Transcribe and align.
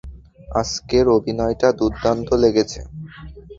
আজকের 0.55 1.05
অভিনয়টা 1.17 1.67
দুর্দান্ত 1.79 2.27
লেগেছে। 2.43 2.79